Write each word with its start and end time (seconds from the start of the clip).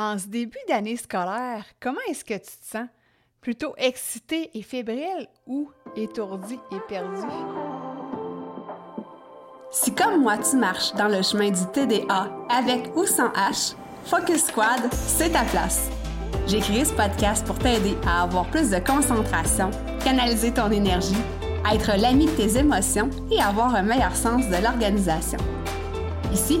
En 0.00 0.16
ce 0.16 0.28
début 0.28 0.60
d'année 0.68 0.94
scolaire, 0.94 1.64
comment 1.80 1.98
est-ce 2.08 2.24
que 2.24 2.34
tu 2.34 2.40
te 2.40 2.70
sens? 2.70 2.86
Plutôt 3.40 3.74
excité 3.76 4.48
et 4.54 4.62
fébrile 4.62 5.26
ou 5.44 5.72
étourdi 5.96 6.56
et 6.70 6.78
perdu? 6.88 7.26
Si 9.72 9.92
comme 9.92 10.22
moi 10.22 10.38
tu 10.38 10.54
marches 10.54 10.94
dans 10.94 11.08
le 11.08 11.20
chemin 11.22 11.50
du 11.50 11.66
TDA 11.72 12.30
avec 12.48 12.96
ou 12.96 13.06
sans 13.06 13.30
H, 13.30 13.74
Focus 14.04 14.44
Squad, 14.44 14.88
c'est 14.92 15.30
ta 15.30 15.42
place. 15.42 15.90
J'ai 16.46 16.60
créé 16.60 16.84
ce 16.84 16.92
podcast 16.92 17.44
pour 17.44 17.58
t'aider 17.58 17.96
à 18.06 18.22
avoir 18.22 18.48
plus 18.52 18.70
de 18.70 18.78
concentration, 18.78 19.72
canaliser 20.04 20.54
ton 20.54 20.70
énergie, 20.70 21.18
être 21.72 22.00
l'ami 22.00 22.26
de 22.26 22.36
tes 22.36 22.56
émotions 22.56 23.10
et 23.32 23.40
avoir 23.40 23.74
un 23.74 23.82
meilleur 23.82 24.14
sens 24.14 24.46
de 24.46 24.62
l'organisation. 24.62 25.38
Ici, 26.32 26.60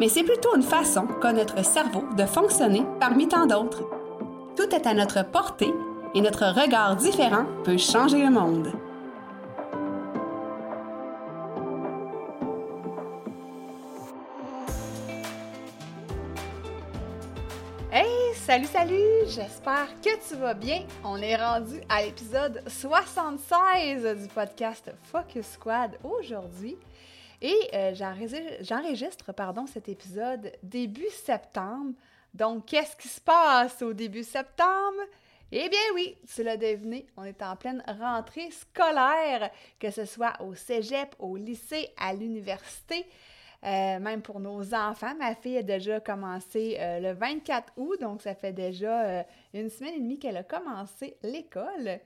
mais 0.00 0.08
c'est 0.08 0.24
plutôt 0.24 0.56
une 0.56 0.62
façon 0.62 1.06
qu'a 1.20 1.30
notre 1.30 1.62
cerveau 1.62 2.04
de 2.16 2.24
fonctionner 2.24 2.82
parmi 2.98 3.28
tant 3.28 3.44
d'autres. 3.44 3.84
Tout 4.56 4.74
est 4.74 4.86
à 4.86 4.94
notre 4.94 5.22
portée 5.26 5.74
et 6.14 6.22
notre 6.22 6.46
regard 6.46 6.96
différent 6.96 7.44
peut 7.64 7.76
changer 7.76 8.24
le 8.24 8.30
monde. 8.30 8.72
Hey, 17.92 18.34
salut, 18.36 18.68
salut! 18.72 19.26
J'espère 19.26 19.88
que 20.02 20.26
tu 20.26 20.34
vas 20.36 20.54
bien. 20.54 20.84
On 21.04 21.18
est 21.18 21.36
rendu 21.36 21.78
à 21.90 22.02
l'épisode 22.02 22.62
76 22.66 24.22
du 24.22 24.28
podcast 24.28 24.90
Focus 25.12 25.46
Squad 25.46 25.98
aujourd'hui. 26.02 26.78
Et 27.42 27.70
euh, 27.74 27.94
j'enregistre 27.94 29.32
cet 29.72 29.88
épisode 29.88 30.52
début 30.62 31.08
septembre. 31.10 31.94
Donc, 32.34 32.66
qu'est-ce 32.66 32.96
qui 32.96 33.08
se 33.08 33.20
passe 33.20 33.80
au 33.82 33.92
début 33.92 34.24
septembre? 34.24 35.00
Eh 35.52 35.68
bien 35.68 35.80
oui, 35.94 36.16
tu 36.32 36.44
l'as 36.44 36.56
deviné, 36.56 37.06
on 37.16 37.24
est 37.24 37.42
en 37.42 37.56
pleine 37.56 37.82
rentrée 38.00 38.50
scolaire, 38.52 39.50
que 39.80 39.90
ce 39.90 40.04
soit 40.04 40.34
au 40.40 40.54
cégep, 40.54 41.16
au 41.18 41.36
lycée, 41.36 41.88
à 41.96 42.14
l'université. 42.14 43.04
Euh, 43.64 43.98
même 43.98 44.22
pour 44.22 44.38
nos 44.38 44.74
enfants, 44.74 45.14
ma 45.18 45.34
fille 45.34 45.58
a 45.58 45.62
déjà 45.62 45.98
commencé 45.98 46.76
euh, 46.78 47.00
le 47.00 47.12
24 47.12 47.72
août, 47.78 48.00
donc 48.00 48.22
ça 48.22 48.34
fait 48.34 48.52
déjà 48.52 49.24
une 49.52 49.68
semaine 49.70 49.94
et 49.94 50.00
demie 50.00 50.18
qu'elle 50.18 50.36
a 50.36 50.44
commencé 50.44 51.16
l'école. 51.22 51.98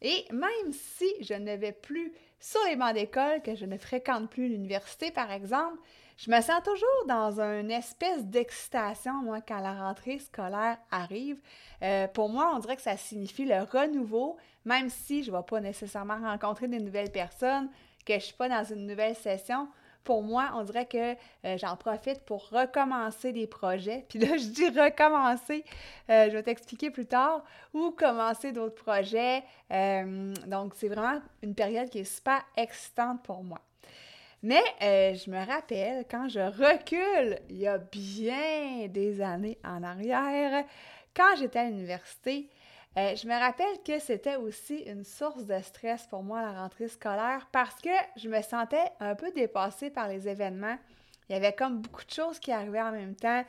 Et 0.00 0.24
même 0.32 0.72
si 0.72 1.06
je 1.20 1.34
ne 1.34 1.56
vais 1.56 1.72
plus 1.72 2.12
sur 2.42 2.60
les 2.68 2.74
bancs 2.74 2.92
d'école, 2.92 3.40
que 3.40 3.54
je 3.54 3.64
ne 3.64 3.78
fréquente 3.78 4.28
plus 4.28 4.48
l'université, 4.48 5.12
par 5.12 5.30
exemple, 5.30 5.78
je 6.18 6.28
me 6.28 6.40
sens 6.40 6.60
toujours 6.64 7.06
dans 7.06 7.40
une 7.40 7.70
espèce 7.70 8.24
d'excitation, 8.24 9.14
moi, 9.22 9.40
quand 9.40 9.60
la 9.60 9.74
rentrée 9.74 10.18
scolaire 10.18 10.76
arrive. 10.90 11.38
Euh, 11.82 12.08
pour 12.08 12.28
moi, 12.28 12.52
on 12.54 12.58
dirait 12.58 12.76
que 12.76 12.82
ça 12.82 12.96
signifie 12.96 13.44
le 13.44 13.62
renouveau, 13.62 14.36
même 14.64 14.90
si 14.90 15.22
je 15.22 15.30
ne 15.30 15.36
vais 15.36 15.42
pas 15.44 15.60
nécessairement 15.60 16.18
rencontrer 16.18 16.66
de 16.66 16.78
nouvelles 16.78 17.12
personnes, 17.12 17.68
que 18.04 18.14
je 18.14 18.18
ne 18.18 18.20
suis 18.20 18.34
pas 18.34 18.48
dans 18.48 18.64
une 18.64 18.88
nouvelle 18.88 19.14
session 19.14 19.68
pour 20.04 20.22
moi, 20.22 20.50
on 20.54 20.62
dirait 20.62 20.86
que 20.86 21.12
euh, 21.44 21.56
j'en 21.58 21.76
profite 21.76 22.20
pour 22.24 22.48
recommencer 22.50 23.32
des 23.32 23.46
projets. 23.46 24.04
Puis 24.08 24.18
là, 24.18 24.36
je 24.36 24.46
dis 24.46 24.68
recommencer, 24.68 25.64
euh, 26.10 26.26
je 26.26 26.36
vais 26.36 26.42
t'expliquer 26.42 26.90
plus 26.90 27.06
tard, 27.06 27.44
ou 27.72 27.90
commencer 27.90 28.52
d'autres 28.52 28.74
projets. 28.82 29.42
Euh, 29.70 30.34
donc, 30.46 30.74
c'est 30.76 30.88
vraiment 30.88 31.20
une 31.42 31.54
période 31.54 31.88
qui 31.88 32.00
est 32.00 32.04
super 32.04 32.42
excitante 32.56 33.22
pour 33.22 33.42
moi. 33.42 33.60
Mais 34.44 34.62
je 34.80 35.30
me 35.30 35.46
rappelle, 35.46 36.04
quand 36.10 36.28
je 36.28 36.40
recule, 36.40 37.38
il 37.48 37.58
y 37.58 37.68
a 37.68 37.78
bien 37.78 38.88
des 38.88 39.20
années 39.20 39.56
en 39.62 39.84
arrière, 39.84 40.64
quand 41.14 41.36
j'étais 41.38 41.60
à 41.60 41.66
l'université, 41.66 42.48
euh, 42.98 43.16
je 43.16 43.26
me 43.26 43.38
rappelle 43.38 43.82
que 43.84 43.98
c'était 43.98 44.36
aussi 44.36 44.80
une 44.80 45.04
source 45.04 45.46
de 45.46 45.58
stress 45.62 46.06
pour 46.06 46.22
moi 46.22 46.42
la 46.42 46.52
rentrée 46.52 46.88
scolaire 46.88 47.48
parce 47.50 47.74
que 47.76 47.90
je 48.16 48.28
me 48.28 48.42
sentais 48.42 48.84
un 49.00 49.14
peu 49.14 49.30
dépassée 49.32 49.90
par 49.90 50.08
les 50.08 50.28
événements. 50.28 50.76
Il 51.28 51.32
y 51.32 51.36
avait 51.36 51.54
comme 51.54 51.80
beaucoup 51.80 52.04
de 52.04 52.10
choses 52.10 52.38
qui 52.38 52.52
arrivaient 52.52 52.82
en 52.82 52.92
même 52.92 53.14
temps, 53.14 53.44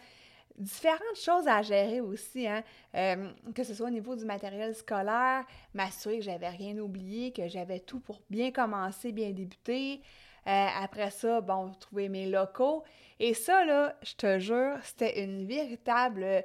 différentes 0.58 1.18
choses 1.18 1.48
à 1.48 1.62
gérer 1.62 2.00
aussi, 2.00 2.48
hein? 2.48 2.64
Euh, 2.96 3.30
que 3.54 3.64
ce 3.64 3.74
soit 3.74 3.88
au 3.88 3.92
niveau 3.92 4.16
du 4.16 4.24
matériel 4.24 4.74
scolaire, 4.76 5.44
m'assurer 5.74 6.20
que 6.20 6.24
j'avais 6.24 6.50
rien 6.50 6.78
oublié, 6.78 7.32
que 7.32 7.48
j'avais 7.48 7.80
tout 7.80 8.00
pour 8.00 8.22
bien 8.30 8.52
commencer, 8.52 9.12
bien 9.12 9.32
débuter. 9.32 10.02
Euh, 10.48 10.68
après 10.82 11.10
ça, 11.10 11.42
bon, 11.42 11.72
trouver 11.80 12.10
mes 12.10 12.28
locaux. 12.28 12.84
Et 13.20 13.34
ça, 13.34 13.66
là, 13.66 13.96
je 14.04 14.16
te 14.16 14.40
jure, 14.40 14.78
c'était 14.84 15.24
une 15.24 15.46
véritable 15.46 16.44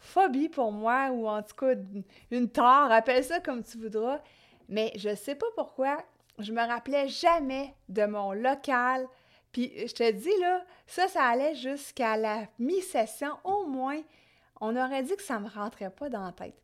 phobie 0.00 0.48
pour 0.48 0.72
moi, 0.72 1.10
ou 1.10 1.28
en 1.28 1.42
tout 1.42 1.54
cas 1.54 1.74
une 2.30 2.48
tort, 2.48 2.90
appelle 2.90 3.22
ça 3.22 3.38
comme 3.38 3.62
tu 3.62 3.78
voudras. 3.78 4.20
Mais 4.68 4.92
je 4.96 5.14
sais 5.14 5.34
pas 5.34 5.46
pourquoi, 5.54 6.02
je 6.38 6.52
me 6.52 6.66
rappelais 6.66 7.06
jamais 7.08 7.74
de 7.88 8.04
mon 8.06 8.32
local. 8.32 9.06
Puis 9.52 9.72
je 9.76 9.92
te 9.92 10.10
dis 10.10 10.32
là, 10.40 10.64
ça, 10.86 11.08
ça 11.08 11.24
allait 11.24 11.54
jusqu'à 11.54 12.16
la 12.16 12.46
mi-session 12.58 13.32
au 13.44 13.66
moins. 13.66 14.00
On 14.60 14.76
aurait 14.76 15.02
dit 15.02 15.16
que 15.16 15.22
ça 15.22 15.38
me 15.38 15.48
rentrait 15.48 15.90
pas 15.90 16.08
dans 16.08 16.24
la 16.24 16.32
tête. 16.32 16.54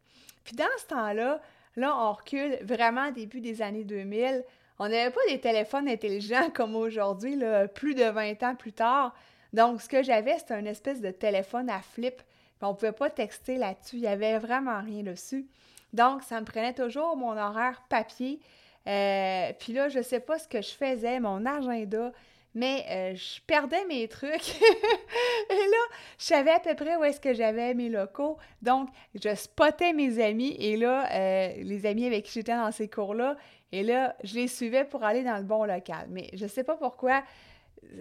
Puis 0.44 0.54
dans 0.54 0.64
ce 0.78 0.86
temps-là, 0.86 1.40
là, 1.76 1.96
on 1.96 2.12
recule 2.12 2.58
vraiment 2.62 3.10
début 3.10 3.40
des 3.40 3.60
années 3.60 3.84
2000. 3.84 4.44
On 4.78 4.88
n'avait 4.88 5.10
pas 5.10 5.20
des 5.28 5.40
téléphones 5.40 5.88
intelligents 5.88 6.50
comme 6.54 6.76
aujourd'hui, 6.76 7.38
plus 7.74 7.94
de 7.94 8.04
20 8.04 8.42
ans 8.44 8.54
plus 8.54 8.72
tard. 8.72 9.14
Donc, 9.52 9.80
ce 9.80 9.88
que 9.88 10.02
j'avais, 10.02 10.38
c'était 10.38 10.60
une 10.60 10.66
espèce 10.66 11.00
de 11.00 11.10
téléphone 11.10 11.70
à 11.70 11.80
flip 11.80 12.22
on 12.62 12.70
ne 12.70 12.72
pouvait 12.74 12.92
pas 12.92 13.10
texter 13.10 13.56
là-dessus. 13.56 13.96
Il 13.96 14.02
n'y 14.02 14.08
avait 14.08 14.38
vraiment 14.38 14.80
rien 14.80 15.02
dessus. 15.02 15.46
Donc, 15.92 16.22
ça 16.22 16.40
me 16.40 16.46
prenait 16.46 16.74
toujours 16.74 17.16
mon 17.16 17.36
horaire 17.36 17.82
papier. 17.88 18.40
Euh, 18.86 19.52
puis 19.58 19.72
là, 19.72 19.88
je 19.88 19.98
ne 19.98 20.02
sais 20.02 20.20
pas 20.20 20.38
ce 20.38 20.46
que 20.46 20.62
je 20.62 20.70
faisais, 20.70 21.20
mon 21.20 21.44
agenda, 21.44 22.12
mais 22.54 22.84
euh, 22.88 23.14
je 23.14 23.40
perdais 23.46 23.84
mes 23.86 24.06
trucs. 24.08 24.60
et 24.60 25.54
là, 25.54 25.96
je 26.18 26.24
savais 26.24 26.52
à 26.52 26.60
peu 26.60 26.74
près 26.74 26.96
où 26.96 27.04
est-ce 27.04 27.20
que 27.20 27.34
j'avais 27.34 27.74
mes 27.74 27.88
locaux. 27.88 28.38
Donc, 28.62 28.88
je 29.14 29.34
spottais 29.34 29.92
mes 29.92 30.22
amis 30.22 30.56
et 30.58 30.76
là, 30.76 31.08
euh, 31.12 31.52
les 31.62 31.86
amis 31.86 32.06
avec 32.06 32.24
qui 32.24 32.32
j'étais 32.32 32.54
dans 32.54 32.72
ces 32.72 32.88
cours-là, 32.88 33.36
et 33.72 33.82
là, 33.82 34.14
je 34.22 34.34
les 34.36 34.48
suivais 34.48 34.84
pour 34.84 35.02
aller 35.02 35.24
dans 35.24 35.36
le 35.36 35.42
bon 35.42 35.64
local. 35.64 36.06
Mais 36.10 36.30
je 36.34 36.44
ne 36.44 36.48
sais 36.48 36.64
pas 36.64 36.76
pourquoi 36.76 37.22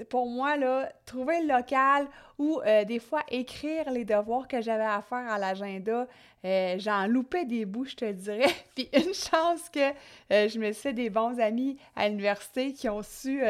pour 0.10 0.28
moi, 0.28 0.58
là, 0.58 0.92
trouver 1.06 1.42
le 1.42 1.48
local 1.48 2.08
ou 2.38 2.62
euh, 2.66 2.84
des 2.84 3.00
fois 3.00 3.24
écrire 3.30 3.90
les 3.92 4.06
devoirs 4.06 4.48
que 4.48 4.62
j'avais 4.62 4.84
à 4.84 5.02
faire 5.02 5.30
à 5.30 5.38
l'agenda, 5.38 6.08
euh, 6.44 6.76
j'en 6.78 7.08
loupais 7.08 7.46
des 7.46 7.66
bouts, 7.66 7.86
je 7.86 7.96
te 7.96 8.12
dirais. 8.12 8.54
Puis 8.76 8.90
une 8.94 9.14
chance 9.14 9.70
que 9.70 9.92
euh, 10.32 10.50
je 10.50 10.60
me 10.60 10.72
suis 10.72 10.94
des 10.94 11.10
bons 11.10 11.40
amis 11.40 11.78
à 11.96 12.10
l'université 12.10 12.74
qui 12.74 12.90
ont 12.90 13.04
su 13.04 13.42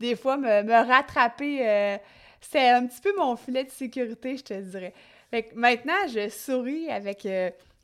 des 0.00 0.16
fois 0.16 0.36
me, 0.36 0.86
rattraper. 0.86 1.98
C'est 2.40 2.68
un 2.68 2.86
petit 2.86 3.00
peu 3.00 3.14
mon 3.16 3.36
filet 3.36 3.64
de 3.64 3.70
sécurité, 3.70 4.36
je 4.36 4.44
te 4.44 4.54
dirais. 4.60 4.92
Maintenant, 5.54 6.06
je 6.08 6.28
souris 6.28 6.90
avec. 6.90 7.26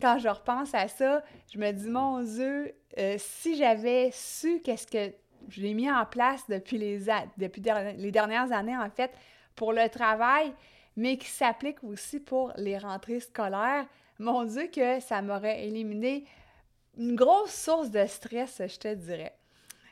quand 0.00 0.18
je 0.18 0.28
repense 0.28 0.74
à 0.74 0.88
ça, 0.88 1.22
je 1.52 1.58
me 1.58 1.70
dis, 1.72 1.88
mon 1.88 2.22
Dieu, 2.22 2.74
si 3.18 3.56
j'avais 3.56 4.10
su 4.12 4.60
qu'est-ce 4.60 4.86
que 4.86 5.14
je 5.48 5.60
l'ai 5.60 5.74
mis 5.74 5.90
en 5.90 6.04
place 6.04 6.44
depuis 6.48 6.78
les, 6.78 7.00
depuis 7.36 7.62
les 7.96 8.10
dernières 8.10 8.52
années, 8.52 8.76
en 8.76 8.90
fait, 8.90 9.12
pour 9.54 9.72
le 9.72 9.88
travail, 9.88 10.52
mais 10.96 11.16
qui 11.16 11.28
s'applique 11.28 11.82
aussi 11.84 12.20
pour 12.20 12.52
les 12.56 12.78
rentrées 12.78 13.20
scolaires. 13.20 13.86
Mon 14.18 14.44
Dieu, 14.44 14.68
que 14.68 15.00
ça 15.00 15.22
m'aurait 15.22 15.64
éliminé 15.64 16.24
une 16.98 17.16
grosse 17.16 17.54
source 17.54 17.90
de 17.90 18.06
stress, 18.06 18.62
je 18.66 18.78
te 18.78 18.94
dirais. 18.94 19.34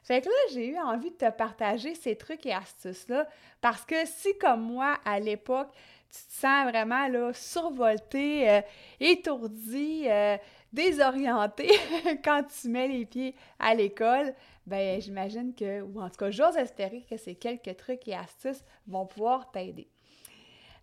Fait 0.03 0.21
que 0.21 0.29
là, 0.29 0.35
j'ai 0.53 0.69
eu 0.69 0.79
envie 0.79 1.11
de 1.11 1.17
te 1.17 1.31
partager 1.31 1.95
ces 1.95 2.17
trucs 2.17 2.45
et 2.47 2.53
astuces-là 2.53 3.29
parce 3.61 3.85
que 3.85 4.07
si, 4.07 4.37
comme 4.39 4.63
moi, 4.63 4.99
à 5.05 5.21
l'époque, 5.21 5.69
tu 6.11 6.19
te 6.27 6.41
sens 6.41 6.69
vraiment 6.69 7.07
là, 7.07 7.33
survolté, 7.33 8.51
euh, 8.51 8.61
étourdi, 8.99 10.07
euh, 10.09 10.37
désorienté 10.73 11.71
quand 12.25 12.43
tu 12.45 12.69
mets 12.69 12.89
les 12.89 13.05
pieds 13.05 13.37
à 13.59 13.75
l'école, 13.75 14.35
ben 14.71 15.01
j'imagine 15.01 15.53
que, 15.53 15.83
ou 15.83 16.01
en 16.01 16.09
tout 16.09 16.17
cas, 16.17 16.31
j'ose 16.31 16.57
espérer 16.57 17.05
que 17.11 17.17
ces 17.17 17.35
quelques 17.35 17.77
trucs 17.77 18.07
et 18.07 18.15
astuces 18.15 18.65
vont 18.87 19.05
pouvoir 19.05 19.51
t'aider. 19.51 19.89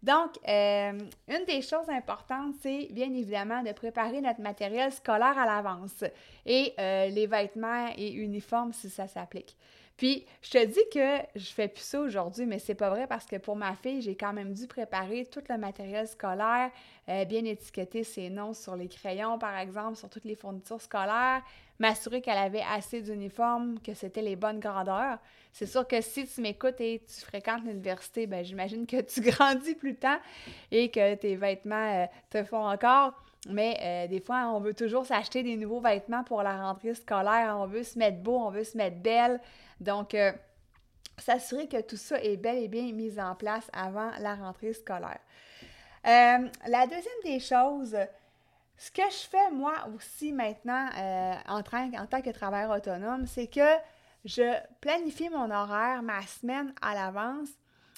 Donc, 0.03 0.37
euh, 0.47 0.99
une 1.27 1.45
des 1.47 1.61
choses 1.61 1.89
importantes, 1.89 2.53
c'est 2.61 2.89
bien 2.91 3.11
évidemment 3.13 3.63
de 3.63 3.71
préparer 3.71 4.21
notre 4.21 4.41
matériel 4.41 4.91
scolaire 4.91 5.37
à 5.37 5.45
l'avance 5.45 6.03
et 6.45 6.73
euh, 6.77 7.07
les 7.07 7.25
vêtements 7.25 7.89
et 7.97 8.11
uniformes 8.11 8.73
si 8.73 8.89
ça 8.89 9.07
s'applique. 9.07 9.57
Puis, 9.95 10.27
je 10.43 10.51
te 10.51 10.65
dis 10.65 10.83
que 10.93 11.25
je 11.35 11.51
fais 11.51 11.67
plus 11.67 11.81
ça 11.81 11.99
aujourd'hui, 11.99 12.45
mais 12.45 12.59
c'est 12.59 12.75
pas 12.75 12.91
vrai 12.91 13.07
parce 13.07 13.25
que 13.25 13.37
pour 13.37 13.55
ma 13.55 13.73
fille, 13.73 14.03
j'ai 14.03 14.15
quand 14.15 14.31
même 14.31 14.53
dû 14.53 14.67
préparer 14.67 15.25
tout 15.25 15.41
le 15.49 15.57
matériel 15.57 16.07
scolaire, 16.07 16.69
euh, 17.09 17.25
bien 17.25 17.43
étiqueter 17.45 18.03
ses 18.03 18.29
noms 18.29 18.53
sur 18.53 18.75
les 18.75 18.87
crayons, 18.87 19.39
par 19.39 19.57
exemple, 19.57 19.95
sur 19.95 20.07
toutes 20.07 20.25
les 20.25 20.35
fournitures 20.35 20.81
scolaires, 20.81 21.41
m'assurer 21.79 22.21
qu'elle 22.21 22.37
avait 22.37 22.63
assez 22.71 23.01
d'uniformes, 23.01 23.79
que 23.79 23.93
c'était 23.93 24.21
les 24.21 24.35
bonnes 24.35 24.59
grandeurs. 24.59 25.19
C'est 25.51 25.65
sûr 25.65 25.87
que 25.87 26.01
si 26.01 26.27
tu 26.27 26.41
m'écoutes 26.41 26.79
et 26.81 27.03
tu 27.07 27.25
fréquentes 27.25 27.63
l'université, 27.63 28.27
ben 28.27 28.43
j'imagine 28.43 28.85
que 28.85 29.01
tu 29.01 29.21
grandis 29.31 29.75
plus 29.75 29.95
tard 29.95 30.19
et 30.71 30.89
que 30.89 31.15
tes 31.15 31.35
vêtements 31.35 32.03
euh, 32.03 32.05
te 32.29 32.43
font 32.43 32.67
encore. 32.67 33.13
Mais 33.49 33.77
euh, 33.81 34.07
des 34.07 34.19
fois, 34.19 34.51
on 34.53 34.59
veut 34.59 34.73
toujours 34.73 35.05
s'acheter 35.05 35.43
des 35.43 35.55
nouveaux 35.55 35.79
vêtements 35.79 36.23
pour 36.23 36.43
la 36.43 36.61
rentrée 36.61 36.93
scolaire. 36.93 37.55
On 37.59 37.67
veut 37.67 37.83
se 37.83 37.97
mettre 37.97 38.17
beau, 38.17 38.37
on 38.37 38.49
veut 38.49 38.63
se 38.63 38.77
mettre 38.77 38.97
belle. 38.97 39.39
Donc, 39.79 40.13
euh, 40.15 40.31
s'assurer 41.17 41.67
que 41.67 41.81
tout 41.81 41.97
ça 41.97 42.21
est 42.21 42.37
bel 42.37 42.57
et 42.57 42.67
bien 42.67 42.91
mis 42.91 43.19
en 43.19 43.35
place 43.35 43.69
avant 43.73 44.11
la 44.19 44.35
rentrée 44.35 44.73
scolaire. 44.73 45.19
la 46.03 46.85
deuxième 46.85 47.23
des 47.23 47.39
choses, 47.39 47.97
ce 48.77 48.91
que 48.91 49.01
je 49.09 49.27
fais 49.29 49.51
moi 49.51 49.73
aussi 49.95 50.31
maintenant 50.31 50.89
en, 51.47 51.59
en 51.59 52.05
tant 52.05 52.21
que 52.21 52.29
travailleur 52.29 52.71
autonome, 52.71 53.25
c'est 53.25 53.47
que 53.47 53.75
je 54.25 54.53
planifie 54.81 55.29
mon 55.29 55.49
horaire, 55.49 56.03
ma 56.03 56.21
semaine 56.23 56.73
à 56.81 56.93
l'avance 56.93 57.49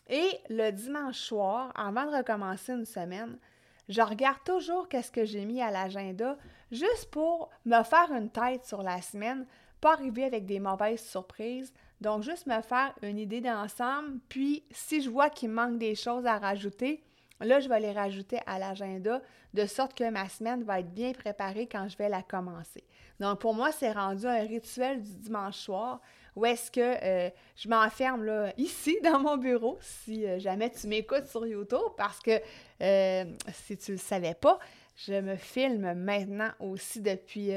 et 0.09 0.39
le 0.49 0.71
dimanche 0.71 1.19
soir, 1.19 1.71
avant 1.75 2.05
de 2.05 2.17
recommencer 2.17 2.73
une 2.73 2.85
semaine, 2.85 3.37
je 3.89 4.01
regarde 4.01 4.43
toujours 4.43 4.89
qu'est-ce 4.89 5.11
que 5.11 5.25
j'ai 5.25 5.45
mis 5.45 5.61
à 5.61 5.71
l'agenda 5.71 6.37
juste 6.71 7.09
pour 7.11 7.49
me 7.65 7.83
faire 7.83 8.11
une 8.11 8.29
tête 8.29 8.65
sur 8.65 8.81
la 8.81 9.01
semaine, 9.01 9.45
pas 9.81 9.93
arriver 9.93 10.23
avec 10.23 10.45
des 10.45 10.59
mauvaises 10.59 11.03
surprises. 11.03 11.73
Donc, 12.01 12.23
juste 12.23 12.47
me 12.47 12.61
faire 12.61 12.93
une 13.01 13.17
idée 13.17 13.41
d'ensemble. 13.41 14.19
Puis, 14.29 14.63
si 14.71 15.01
je 15.01 15.09
vois 15.09 15.29
qu'il 15.29 15.49
manque 15.49 15.77
des 15.77 15.95
choses 15.95 16.25
à 16.25 16.37
rajouter, 16.37 17.03
là, 17.41 17.59
je 17.59 17.69
vais 17.69 17.79
les 17.79 17.91
rajouter 17.91 18.39
à 18.45 18.59
l'agenda 18.59 19.21
de 19.53 19.65
sorte 19.65 19.93
que 19.93 20.09
ma 20.09 20.27
semaine 20.29 20.63
va 20.63 20.79
être 20.79 20.93
bien 20.93 21.13
préparée 21.13 21.67
quand 21.67 21.87
je 21.87 21.97
vais 21.97 22.09
la 22.09 22.21
commencer. 22.21 22.83
Donc, 23.19 23.39
pour 23.39 23.53
moi, 23.53 23.71
c'est 23.71 23.91
rendu 23.91 24.25
un 24.25 24.41
rituel 24.41 25.01
du 25.01 25.13
dimanche 25.15 25.57
soir 25.57 26.01
où 26.35 26.45
est-ce 26.45 26.71
que 26.71 26.79
euh, 26.79 27.29
je 27.55 27.67
m'enferme 27.67 28.23
là, 28.23 28.53
ici 28.57 28.97
dans 29.03 29.19
mon 29.19 29.37
bureau, 29.37 29.77
si 29.81 30.25
euh, 30.25 30.39
jamais 30.39 30.69
tu 30.69 30.87
m'écoutes 30.87 31.25
sur 31.25 31.45
YouTube, 31.45 31.79
parce 31.97 32.19
que 32.19 32.39
euh, 32.81 33.25
si 33.51 33.77
tu 33.77 33.91
ne 33.91 33.97
le 33.97 34.01
savais 34.01 34.33
pas, 34.33 34.59
je 34.95 35.13
me 35.13 35.35
filme 35.35 35.93
maintenant 35.93 36.51
aussi 36.59 37.01
depuis 37.01 37.51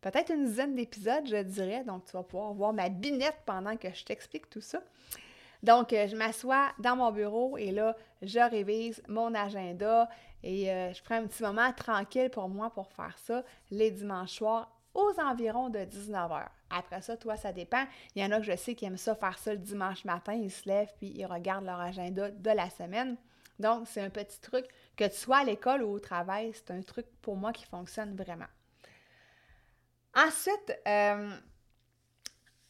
peut-être 0.00 0.32
une 0.32 0.46
dizaine 0.46 0.74
d'épisodes, 0.74 1.26
je 1.26 1.42
dirais. 1.42 1.84
Donc, 1.84 2.06
tu 2.06 2.12
vas 2.12 2.22
pouvoir 2.22 2.54
voir 2.54 2.72
ma 2.72 2.88
binette 2.88 3.36
pendant 3.44 3.76
que 3.76 3.92
je 3.92 4.04
t'explique 4.04 4.48
tout 4.48 4.62
ça. 4.62 4.80
Donc, 5.62 5.90
je 5.90 6.16
m'assois 6.16 6.70
dans 6.78 6.96
mon 6.96 7.10
bureau 7.10 7.58
et 7.58 7.72
là, 7.72 7.96
je 8.22 8.38
révise 8.38 9.02
mon 9.08 9.34
agenda 9.34 10.08
et 10.42 10.66
je 10.66 11.02
prends 11.02 11.16
un 11.16 11.26
petit 11.26 11.42
moment 11.42 11.72
tranquille 11.72 12.30
pour 12.30 12.48
moi 12.48 12.70
pour 12.70 12.92
faire 12.92 13.16
ça 13.18 13.42
les 13.70 13.90
dimanches 13.90 14.34
soirs 14.34 14.70
aux 14.94 15.12
environs 15.20 15.68
de 15.68 15.84
19 15.84 16.30
h. 16.30 16.46
Après 16.70 17.00
ça, 17.00 17.16
toi, 17.16 17.36
ça 17.36 17.52
dépend. 17.52 17.84
Il 18.14 18.22
y 18.22 18.24
en 18.24 18.32
a 18.32 18.38
que 18.38 18.44
je 18.44 18.56
sais 18.56 18.74
qui 18.74 18.84
aiment 18.84 18.96
ça 18.96 19.14
faire 19.14 19.38
ça 19.38 19.52
le 19.52 19.58
dimanche 19.58 20.04
matin. 20.04 20.34
Ils 20.34 20.50
se 20.50 20.68
lèvent 20.68 20.92
puis 20.98 21.08
ils 21.08 21.26
regardent 21.26 21.64
leur 21.64 21.80
agenda 21.80 22.30
de 22.30 22.50
la 22.50 22.68
semaine. 22.70 23.16
Donc, 23.58 23.86
c'est 23.88 24.00
un 24.00 24.10
petit 24.10 24.40
truc 24.40 24.66
que 24.96 25.04
tu 25.04 25.16
sois 25.16 25.38
à 25.38 25.44
l'école 25.44 25.82
ou 25.82 25.90
au 25.90 25.98
travail, 25.98 26.52
c'est 26.54 26.70
un 26.70 26.82
truc 26.82 27.06
pour 27.22 27.36
moi 27.36 27.52
qui 27.52 27.64
fonctionne 27.64 28.14
vraiment. 28.14 28.46
Ensuite, 30.14 30.78
euh, 30.86 31.36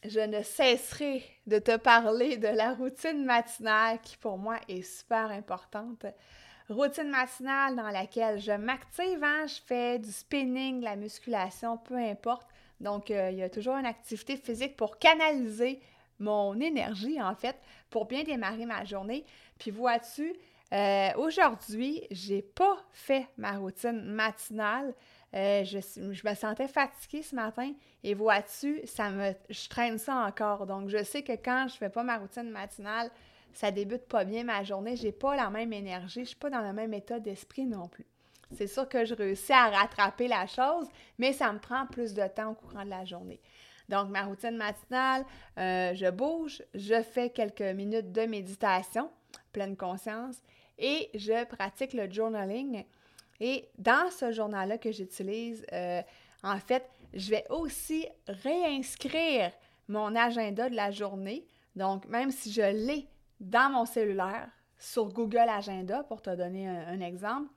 je 0.04 0.20
ne 0.20 0.42
cesserai 0.42 1.24
de 1.46 1.58
te 1.58 1.76
parler 1.76 2.36
de 2.36 2.48
la 2.48 2.74
routine 2.74 3.24
matinale 3.24 4.00
qui 4.00 4.16
pour 4.16 4.38
moi 4.38 4.58
est 4.68 4.82
super 4.82 5.30
importante 5.30 6.06
routine 6.68 7.08
matinale 7.08 7.76
dans 7.76 7.88
laquelle 7.88 8.38
je 8.40 8.52
m'active, 8.52 9.22
hein, 9.22 9.46
je 9.46 9.60
fais 9.66 9.98
du 9.98 10.12
spinning, 10.12 10.80
de 10.80 10.84
la 10.84 10.96
musculation, 10.96 11.78
peu 11.78 11.96
importe. 11.96 12.46
Donc, 12.80 13.10
euh, 13.10 13.30
il 13.30 13.38
y 13.38 13.42
a 13.42 13.50
toujours 13.50 13.76
une 13.76 13.86
activité 13.86 14.36
physique 14.36 14.76
pour 14.76 14.98
canaliser 14.98 15.80
mon 16.18 16.58
énergie, 16.60 17.20
en 17.20 17.34
fait, 17.34 17.56
pour 17.90 18.06
bien 18.06 18.22
démarrer 18.22 18.66
ma 18.66 18.84
journée. 18.84 19.24
Puis, 19.58 19.70
vois-tu, 19.70 20.34
euh, 20.72 21.08
aujourd'hui, 21.16 22.02
j'ai 22.10 22.42
pas 22.42 22.76
fait 22.92 23.26
ma 23.36 23.52
routine 23.52 24.02
matinale. 24.02 24.94
Euh, 25.34 25.62
je, 25.64 26.28
me 26.28 26.34
sentais 26.34 26.68
fatiguée 26.68 27.22
ce 27.22 27.34
matin 27.34 27.72
et 28.02 28.14
vois-tu, 28.14 28.80
ça 28.86 29.10
me, 29.10 29.32
je 29.50 29.68
traîne 29.68 29.98
ça 29.98 30.16
encore. 30.26 30.66
Donc, 30.66 30.88
je 30.88 31.02
sais 31.04 31.22
que 31.22 31.32
quand 31.32 31.66
je 31.68 31.76
fais 31.76 31.90
pas 31.90 32.02
ma 32.02 32.16
routine 32.16 32.50
matinale, 32.50 33.10
ça 33.52 33.70
débute 33.70 34.06
pas 34.06 34.24
bien 34.24 34.44
ma 34.44 34.62
journée, 34.64 34.96
j'ai 34.96 35.12
pas 35.12 35.36
la 35.36 35.50
même 35.50 35.72
énergie, 35.72 36.20
je 36.20 36.30
suis 36.30 36.36
pas 36.36 36.50
dans 36.50 36.62
le 36.62 36.72
même 36.72 36.94
état 36.94 37.20
d'esprit 37.20 37.66
non 37.66 37.88
plus. 37.88 38.06
C'est 38.52 38.66
sûr 38.66 38.88
que 38.88 39.04
je 39.04 39.14
réussis 39.14 39.52
à 39.52 39.68
rattraper 39.68 40.28
la 40.28 40.46
chose, 40.46 40.88
mais 41.18 41.32
ça 41.34 41.52
me 41.52 41.58
prend 41.58 41.86
plus 41.86 42.14
de 42.14 42.26
temps 42.28 42.52
au 42.52 42.54
courant 42.54 42.84
de 42.84 42.90
la 42.90 43.04
journée. 43.04 43.40
Donc, 43.88 44.08
ma 44.08 44.24
routine 44.24 44.56
matinale, 44.56 45.24
euh, 45.58 45.94
je 45.94 46.10
bouge, 46.10 46.62
je 46.74 47.02
fais 47.02 47.30
quelques 47.30 47.60
minutes 47.60 48.12
de 48.12 48.22
méditation, 48.22 49.10
pleine 49.52 49.76
conscience, 49.76 50.36
et 50.78 51.10
je 51.14 51.44
pratique 51.44 51.92
le 51.92 52.10
journaling. 52.10 52.84
Et 53.40 53.68
dans 53.78 54.10
ce 54.10 54.32
journal-là 54.32 54.78
que 54.78 54.90
j'utilise, 54.90 55.64
euh, 55.72 56.02
en 56.42 56.58
fait, 56.58 56.88
je 57.14 57.30
vais 57.30 57.44
aussi 57.50 58.06
réinscrire 58.26 59.52
mon 59.88 60.14
agenda 60.14 60.68
de 60.68 60.76
la 60.76 60.90
journée. 60.90 61.46
Donc, 61.76 62.06
même 62.06 62.30
si 62.30 62.52
je 62.52 62.62
l'ai 62.62 63.08
dans 63.40 63.70
mon 63.70 63.86
cellulaire, 63.86 64.48
sur 64.78 65.08
Google 65.08 65.48
Agenda, 65.48 66.04
pour 66.04 66.22
te 66.22 66.30
donner 66.30 66.68
un, 66.68 67.00
exemple, 67.00 67.50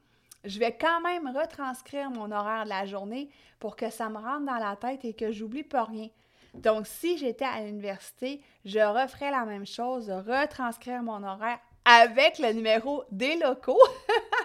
je 0.44 0.58
vais 0.58 0.76
quand 0.76 1.02
même 1.02 1.28
retranscrire 1.28 2.10
mon 2.10 2.32
horaire 2.32 2.64
de 2.64 2.70
la 2.70 2.86
journée 2.86 3.30
pour 3.60 3.76
que 3.76 3.92
ça 3.92 4.10
me 4.10 4.18
rentre 4.18 4.46
dans 4.46 4.58
la 4.58 4.76
tête 4.76 5.06
et 5.06 5.14
que 5.14 5.32
j'oublie 5.32 5.64
pas 5.64 5.84
rien. 5.84 6.10
Donc, 6.56 6.88
si 6.88 7.18
j'étais 7.18 7.46
à 7.46 7.62
l'université, 7.62 8.42
je 8.66 8.80
referais 8.80 9.32
la 9.32 9.46
même 9.46 9.68
chose, 9.68 10.10
retranscrire 10.10 11.04
mon 11.04 11.24
horaire 11.24 11.60
avec 11.86 12.40
le 12.40 12.54
numéro 12.54 13.04
des 13.12 13.38
locaux. 13.38 13.80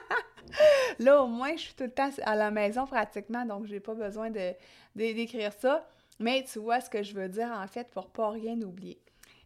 Là, 0.99 1.23
au 1.23 1.26
moins, 1.26 1.56
je 1.56 1.62
suis 1.62 1.75
tout 1.75 1.85
le 1.85 1.91
temps 1.91 2.11
à 2.23 2.35
la 2.35 2.50
maison 2.50 2.87
pratiquement, 2.87 3.44
donc 3.44 3.67
je 3.67 3.73
n'ai 3.73 3.81
pas 3.81 3.94
besoin 3.94 4.31
d'écrire 4.94 5.52
ça. 5.52 5.87
Mais 6.19 6.45
tu 6.50 6.59
vois 6.59 6.81
ce 6.81 6.88
que 6.88 7.02
je 7.02 7.14
veux 7.14 7.28
dire 7.28 7.50
en 7.52 7.66
fait 7.66 7.90
pour 7.90 8.07
pas 8.09 8.31
rien 8.31 8.61
oublier. 8.62 8.99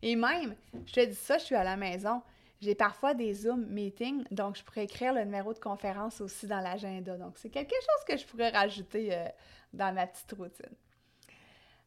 Et 0.02 0.16
même, 0.16 0.54
je 0.86 0.92
te 0.92 1.04
dis 1.04 1.14
ça, 1.14 1.38
je 1.38 1.44
suis 1.44 1.54
à 1.56 1.64
la 1.64 1.76
maison. 1.76 2.22
J'ai 2.60 2.74
parfois 2.74 3.14
des 3.14 3.32
Zoom 3.32 3.66
meetings, 3.66 4.24
donc 4.30 4.56
je 4.56 4.62
pourrais 4.62 4.84
écrire 4.84 5.14
le 5.14 5.24
numéro 5.24 5.54
de 5.54 5.58
conférence 5.58 6.20
aussi 6.20 6.46
dans 6.46 6.60
l'agenda. 6.60 7.16
Donc, 7.16 7.38
c'est 7.38 7.48
quelque 7.48 7.74
chose 7.74 8.04
que 8.06 8.16
je 8.18 8.26
pourrais 8.26 8.50
rajouter 8.50 9.14
euh, 9.14 9.24
dans 9.72 9.94
ma 9.94 10.06
petite 10.06 10.30
routine. 10.32 10.74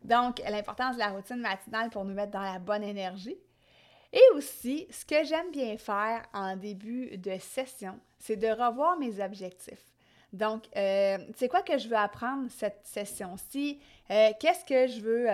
Donc, 0.03 0.41
l'importance 0.49 0.95
de 0.95 0.99
la 0.99 1.09
routine 1.09 1.37
matinale 1.37 1.89
pour 1.91 2.03
nous 2.05 2.13
mettre 2.13 2.31
dans 2.31 2.41
la 2.41 2.59
bonne 2.59 2.83
énergie. 2.83 3.37
Et 4.13 4.21
aussi, 4.35 4.87
ce 4.91 5.03
que 5.05 5.23
j'aime 5.23 5.51
bien 5.51 5.75
faire 5.77 6.21
en 6.33 6.55
début 6.55 7.17
de 7.17 7.37
session, 7.39 7.99
c'est 8.19 8.35
de 8.35 8.47
revoir 8.47 8.97
mes 8.97 9.19
objectifs. 9.23 9.83
Donc, 10.31 10.65
euh, 10.75 11.17
c'est 11.35 11.49
quoi 11.49 11.63
que 11.63 11.77
je 11.77 11.87
veux 11.87 11.97
apprendre 11.97 12.47
cette 12.49 12.81
session-ci? 12.83 13.79
Euh, 14.11 14.29
qu'est-ce 14.39 14.65
que 14.65 14.87
je 14.87 15.01
veux 15.01 15.27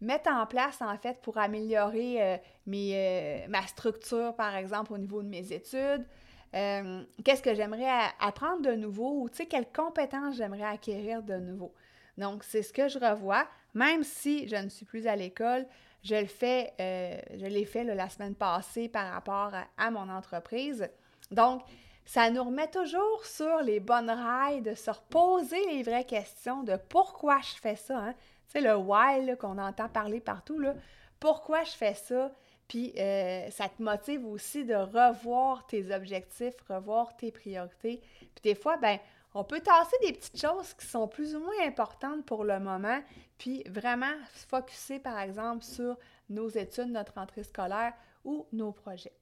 mettre 0.00 0.30
en 0.30 0.46
place, 0.46 0.82
en 0.82 0.96
fait, 0.98 1.18
pour 1.22 1.38
améliorer 1.38 2.22
euh, 2.22 2.36
euh, 2.68 3.46
ma 3.48 3.62
structure, 3.68 4.34
par 4.34 4.56
exemple, 4.56 4.92
au 4.92 4.98
niveau 4.98 5.22
de 5.22 5.28
mes 5.28 5.52
études? 5.52 6.04
Euh, 6.54 7.04
qu'est-ce 7.24 7.42
que 7.42 7.54
j'aimerais 7.54 7.88
apprendre 8.20 8.62
de 8.62 8.74
nouveau 8.74 9.22
ou, 9.22 9.28
tu 9.30 9.36
sais, 9.36 9.46
quelles 9.46 9.70
compétences 9.72 10.36
j'aimerais 10.36 10.64
acquérir 10.64 11.22
de 11.22 11.36
nouveau? 11.36 11.72
Donc, 12.18 12.44
c'est 12.44 12.62
ce 12.62 12.72
que 12.72 12.88
je 12.88 12.98
revois, 12.98 13.46
même 13.74 14.02
si 14.02 14.46
je 14.48 14.56
ne 14.56 14.68
suis 14.68 14.84
plus 14.84 15.06
à 15.06 15.16
l'école. 15.16 15.66
Je 16.02 16.16
le 16.16 16.26
fais, 16.26 16.72
je 16.78 17.46
l'ai 17.46 17.64
fait 17.64 17.84
la 17.84 18.08
semaine 18.08 18.34
passée 18.34 18.88
par 18.88 19.12
rapport 19.12 19.52
à, 19.76 19.90
mon 19.90 20.08
entreprise. 20.08 20.88
Donc, 21.30 21.62
ça 22.04 22.30
nous 22.30 22.42
remet 22.42 22.68
toujours 22.68 23.24
sur 23.24 23.62
les 23.62 23.78
bonnes 23.78 24.10
rails 24.10 24.62
de 24.62 24.74
se 24.74 24.90
reposer 24.90 25.64
les 25.70 25.82
vraies 25.82 26.04
questions 26.04 26.64
de 26.64 26.76
pourquoi 26.88 27.40
je 27.40 27.60
fais 27.60 27.76
ça. 27.76 27.98
Hein? 27.98 28.14
C'est 28.48 28.60
le 28.60 28.76
why 28.76 29.36
qu'on 29.38 29.58
entend 29.58 29.88
parler 29.88 30.20
partout. 30.20 30.58
Là. 30.58 30.74
Pourquoi 31.20 31.62
je 31.64 31.70
fais 31.70 31.94
ça? 31.94 32.32
Puis 32.68 32.92
euh, 32.98 33.50
ça 33.50 33.68
te 33.68 33.82
motive 33.82 34.26
aussi 34.26 34.64
de 34.64 34.74
revoir 34.74 35.66
tes 35.66 35.94
objectifs, 35.94 36.54
revoir 36.68 37.16
tes 37.16 37.30
priorités. 37.30 38.00
Puis 38.18 38.42
des 38.42 38.54
fois, 38.54 38.76
ben, 38.76 38.98
on 39.34 39.44
peut 39.44 39.60
tasser 39.60 39.96
des 40.02 40.12
petites 40.12 40.40
choses 40.40 40.74
qui 40.74 40.86
sont 40.86 41.08
plus 41.08 41.34
ou 41.34 41.40
moins 41.40 41.66
importantes 41.66 42.24
pour 42.26 42.44
le 42.44 42.60
moment, 42.60 43.00
puis 43.38 43.62
vraiment 43.68 44.12
se 44.34 44.46
focuser, 44.46 44.98
par 44.98 45.18
exemple, 45.18 45.64
sur 45.64 45.96
nos 46.28 46.48
études, 46.48 46.90
notre 46.90 47.18
entrée 47.18 47.44
scolaire 47.44 47.94
ou 48.24 48.46
nos 48.52 48.72
projets. 48.72 49.14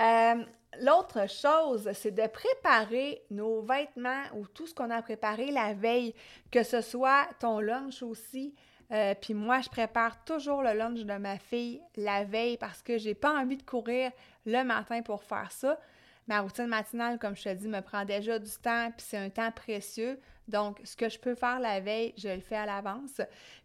Euh, 0.00 0.44
l'autre 0.80 1.28
chose, 1.28 1.90
c'est 1.92 2.10
de 2.10 2.26
préparer 2.26 3.22
nos 3.30 3.62
vêtements 3.62 4.24
ou 4.34 4.46
tout 4.46 4.66
ce 4.66 4.74
qu'on 4.74 4.90
a 4.90 5.02
préparé 5.02 5.50
la 5.52 5.72
veille, 5.72 6.14
que 6.50 6.62
ce 6.62 6.80
soit 6.80 7.28
ton 7.38 7.60
lunch 7.60 8.02
aussi. 8.02 8.54
Euh, 8.90 9.14
puis 9.14 9.34
moi, 9.34 9.60
je 9.60 9.68
prépare 9.68 10.24
toujours 10.24 10.62
le 10.62 10.72
lunch 10.72 11.00
de 11.00 11.14
ma 11.14 11.38
fille 11.38 11.80
la 11.96 12.24
veille 12.24 12.58
parce 12.58 12.82
que 12.82 12.98
j'ai 12.98 13.14
pas 13.14 13.32
envie 13.40 13.56
de 13.56 13.62
courir 13.62 14.10
le 14.44 14.62
matin 14.62 15.00
pour 15.02 15.22
faire 15.22 15.50
ça. 15.52 15.78
Ma 16.26 16.40
routine 16.40 16.66
matinale, 16.66 17.18
comme 17.18 17.36
je 17.36 17.44
te 17.44 17.54
dis, 17.54 17.68
me 17.68 17.80
prend 17.80 18.04
déjà 18.04 18.38
du 18.38 18.50
temps, 18.50 18.90
puis 18.96 19.06
c'est 19.06 19.18
un 19.18 19.30
temps 19.30 19.52
précieux. 19.52 20.18
Donc, 20.48 20.80
ce 20.84 20.96
que 20.96 21.08
je 21.08 21.18
peux 21.18 21.34
faire 21.34 21.60
la 21.60 21.80
veille, 21.80 22.14
je 22.16 22.28
le 22.28 22.40
fais 22.40 22.56
à 22.56 22.66
l'avance. 22.66 23.20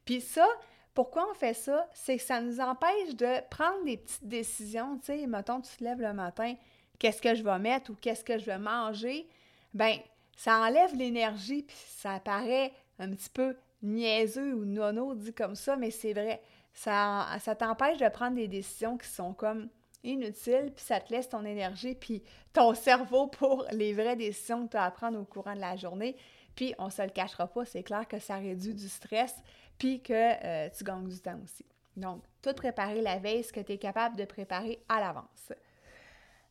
Puis 0.05 0.21
ça, 0.21 0.45
pourquoi 0.93 1.29
on 1.29 1.33
fait 1.33 1.53
ça? 1.53 1.87
C'est 1.93 2.17
que 2.17 2.23
ça 2.23 2.41
nous 2.41 2.59
empêche 2.59 3.15
de 3.15 3.47
prendre 3.49 3.85
des 3.85 3.97
petites 3.97 4.27
décisions. 4.27 4.97
Tu 4.97 5.05
sais, 5.05 5.27
mettons, 5.27 5.61
tu 5.61 5.75
te 5.77 5.83
lèves 5.83 6.01
le 6.01 6.13
matin, 6.13 6.55
qu'est-ce 6.97 7.21
que 7.21 7.35
je 7.35 7.43
vais 7.43 7.59
mettre 7.59 7.91
ou 7.91 7.95
qu'est-ce 7.95 8.23
que 8.23 8.37
je 8.37 8.45
vais 8.45 8.57
manger? 8.57 9.27
Ben, 9.73 9.97
ça 10.35 10.59
enlève 10.59 10.95
l'énergie, 10.95 11.63
puis 11.63 11.77
ça 11.87 12.19
paraît 12.19 12.73
un 12.97 13.11
petit 13.11 13.29
peu 13.29 13.55
niaiseux 13.81 14.53
ou 14.53 14.65
nono 14.65 15.15
dit 15.15 15.33
comme 15.33 15.55
ça, 15.55 15.75
mais 15.75 15.91
c'est 15.91 16.13
vrai. 16.13 16.41
Ça, 16.73 17.27
ça 17.39 17.55
t'empêche 17.55 17.97
de 17.97 18.09
prendre 18.09 18.35
des 18.35 18.47
décisions 18.47 18.97
qui 18.97 19.07
sont 19.07 19.33
comme 19.33 19.69
inutiles, 20.03 20.71
puis 20.75 20.85
ça 20.85 20.99
te 20.99 21.13
laisse 21.13 21.29
ton 21.29 21.45
énergie, 21.45 21.95
puis 21.95 22.23
ton 22.53 22.73
cerveau 22.73 23.27
pour 23.27 23.65
les 23.71 23.93
vraies 23.93 24.15
décisions 24.15 24.65
que 24.65 24.71
tu 24.71 24.77
as 24.77 24.85
à 24.85 24.91
prendre 24.91 25.19
au 25.19 25.25
courant 25.25 25.55
de 25.55 25.59
la 25.59 25.75
journée. 25.75 26.15
Puis 26.55 26.73
on 26.77 26.89
se 26.89 27.01
le 27.01 27.09
cachera 27.09 27.47
pas, 27.47 27.65
c'est 27.65 27.83
clair 27.83 28.07
que 28.07 28.19
ça 28.19 28.35
réduit 28.35 28.73
du 28.73 28.89
stress, 28.89 29.35
puis 29.77 30.01
que 30.01 30.13
euh, 30.13 30.69
tu 30.75 30.83
gagnes 30.83 31.07
du 31.07 31.19
temps 31.19 31.39
aussi. 31.43 31.65
Donc, 31.95 32.23
tout 32.41 32.53
préparer 32.53 33.01
la 33.01 33.17
veille, 33.17 33.43
ce 33.43 33.53
que 33.53 33.59
tu 33.59 33.73
es 33.73 33.77
capable 33.77 34.15
de 34.15 34.25
préparer 34.25 34.79
à 34.87 34.99
l'avance. 34.99 35.53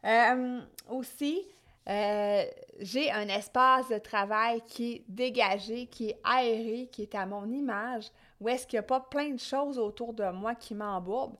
Euh, 0.05 0.61
aussi, 0.89 1.47
euh, 1.89 2.45
j'ai 2.81 3.11
un 3.11 3.29
espace 3.29 3.89
de 3.89 3.99
travail 3.99 4.63
qui 4.67 4.93
est 4.93 5.05
dégagé, 5.09 5.87
qui 5.87 6.11
est 6.11 6.21
aéré, 6.23 6.89
qui 6.93 7.03
est 7.03 7.15
à 7.15 7.25
mon 7.25 7.51
image, 7.51 8.11
où 8.41 8.49
est-ce 8.49 8.67
qu'il 8.67 8.77
n'y 8.77 8.85
a 8.85 8.87
pas 8.87 9.01
plein 9.01 9.31
de 9.31 9.41
choses 9.41 9.79
autour 9.79 10.13
de 10.13 10.31
moi 10.31 10.55
qui 10.55 10.75
m'embourbent. 10.75 11.39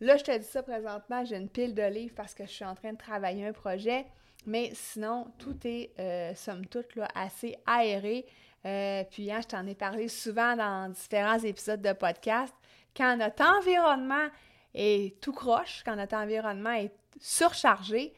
Là, 0.00 0.16
je 0.16 0.24
te 0.24 0.36
dis 0.36 0.46
ça 0.46 0.62
présentement, 0.62 1.24
j'ai 1.24 1.36
une 1.36 1.48
pile 1.48 1.74
de 1.74 1.82
livres 1.82 2.14
parce 2.16 2.34
que 2.34 2.44
je 2.44 2.50
suis 2.50 2.64
en 2.64 2.74
train 2.74 2.92
de 2.92 2.98
travailler 2.98 3.46
un 3.46 3.52
projet, 3.52 4.06
mais 4.46 4.70
sinon, 4.74 5.26
tout 5.38 5.56
est, 5.64 5.92
euh, 5.98 6.34
somme 6.34 6.66
toute, 6.66 6.94
là, 6.96 7.08
assez 7.14 7.56
aéré. 7.66 8.26
Euh, 8.66 9.04
puis, 9.10 9.30
hein, 9.30 9.40
je 9.42 9.48
t'en 9.48 9.66
ai 9.66 9.74
parlé 9.74 10.08
souvent 10.08 10.56
dans 10.56 10.90
différents 10.90 11.38
épisodes 11.38 11.80
de 11.80 11.92
podcast. 11.92 12.52
Quand 12.96 13.16
notre 13.16 13.44
environnement 13.44 14.28
est 14.74 15.20
tout 15.20 15.32
croche, 15.32 15.82
quand 15.84 15.96
notre 15.96 16.16
environnement 16.16 16.72
est 16.72 16.92
surchargé, 17.20 18.12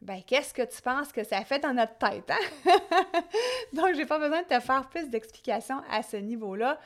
ben 0.00 0.22
qu'est-ce 0.26 0.54
que 0.54 0.62
tu 0.62 0.80
penses 0.80 1.12
que 1.12 1.24
ça 1.24 1.44
fait 1.44 1.58
dans 1.58 1.74
notre 1.74 1.96
tête, 1.98 2.30
hein? 2.30 2.70
Donc, 3.72 3.94
j'ai 3.94 4.06
pas 4.06 4.18
besoin 4.18 4.42
de 4.42 4.46
te 4.48 4.60
faire 4.60 4.88
plus 4.88 5.08
d'explications 5.08 5.82
à 5.90 6.02
ce 6.02 6.16
niveau-là. 6.16 6.78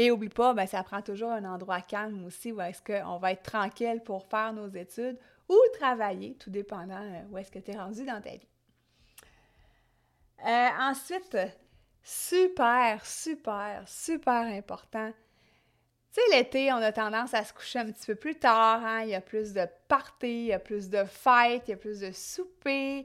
Et 0.00 0.12
oublie 0.12 0.28
pas, 0.28 0.54
ben, 0.54 0.64
ça 0.64 0.84
prend 0.84 1.02
toujours 1.02 1.32
un 1.32 1.44
endroit 1.44 1.80
calme 1.80 2.24
aussi 2.24 2.52
où 2.52 2.60
est-ce 2.60 2.80
qu'on 2.80 3.18
va 3.18 3.32
être 3.32 3.42
tranquille 3.42 4.00
pour 4.04 4.24
faire 4.28 4.52
nos 4.52 4.68
études 4.68 5.18
ou 5.48 5.56
travailler, 5.76 6.36
tout 6.36 6.50
dépendant 6.50 7.02
euh, 7.02 7.22
où 7.32 7.36
est-ce 7.36 7.50
que 7.50 7.58
tu 7.58 7.72
es 7.72 7.76
rendu 7.76 8.04
dans 8.04 8.20
ta 8.20 8.30
vie. 8.30 8.46
Euh, 10.46 10.68
ensuite, 10.78 11.36
super, 12.04 13.04
super, 13.04 13.82
super 13.88 14.42
important, 14.42 15.10
tu 16.14 16.20
sais, 16.20 16.36
l'été, 16.36 16.72
on 16.72 16.76
a 16.76 16.92
tendance 16.92 17.34
à 17.34 17.42
se 17.42 17.52
coucher 17.52 17.80
un 17.80 17.90
petit 17.90 18.06
peu 18.06 18.14
plus 18.14 18.36
tard, 18.36 18.80
hein? 18.84 19.00
il 19.02 19.08
y 19.08 19.16
a 19.16 19.20
plus 19.20 19.52
de 19.52 19.66
parties, 19.88 20.44
il 20.44 20.46
y 20.46 20.52
a 20.52 20.60
plus 20.60 20.88
de 20.88 21.02
fêtes, 21.06 21.64
il 21.66 21.70
y 21.70 21.74
a 21.74 21.76
plus 21.76 21.98
de 21.98 22.12
soupers. 22.12 23.04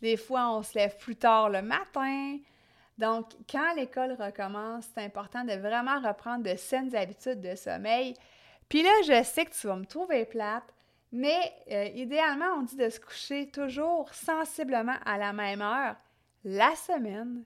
Des 0.00 0.16
fois, 0.16 0.50
on 0.50 0.64
se 0.64 0.74
lève 0.76 0.96
plus 0.96 1.14
tard 1.14 1.50
le 1.50 1.62
matin. 1.62 2.36
Donc, 2.98 3.30
quand 3.50 3.74
l'école 3.74 4.12
recommence, 4.12 4.84
c'est 4.94 5.04
important 5.04 5.44
de 5.44 5.54
vraiment 5.54 6.00
reprendre 6.00 6.44
de 6.44 6.56
saines 6.56 6.94
habitudes 6.94 7.40
de 7.40 7.54
sommeil. 7.54 8.14
Puis 8.68 8.82
là, 8.82 8.90
je 9.06 9.22
sais 9.24 9.44
que 9.44 9.52
tu 9.52 9.66
vas 9.66 9.76
me 9.76 9.86
trouver 9.86 10.24
plate, 10.24 10.72
mais 11.10 11.52
euh, 11.70 11.84
idéalement, 11.94 12.54
on 12.58 12.62
dit 12.62 12.76
de 12.76 12.88
se 12.88 13.00
coucher 13.00 13.50
toujours 13.50 14.12
sensiblement 14.14 14.96
à 15.04 15.18
la 15.18 15.32
même 15.32 15.62
heure 15.62 15.96
la 16.44 16.74
semaine 16.74 17.44